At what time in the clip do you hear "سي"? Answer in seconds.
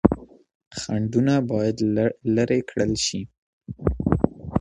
3.05-3.21